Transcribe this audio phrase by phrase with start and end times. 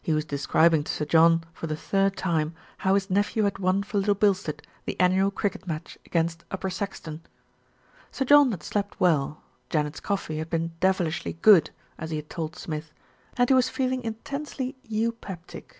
[0.00, 3.82] He was describing to Sir John for the third time how his nephew had won
[3.82, 7.20] for Little Bilstead the annual cricket match against Upper Saxton.
[8.10, 11.68] Sir John had slept well, Janet's coffee had been "devilishly good,"
[11.98, 12.94] as he had told Smith,
[13.36, 15.76] and he was feeling intensely eupeptic.